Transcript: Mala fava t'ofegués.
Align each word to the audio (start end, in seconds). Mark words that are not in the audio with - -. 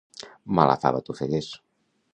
Mala 0.59 0.77
fava 0.85 1.03
t'ofegués. 1.11 1.55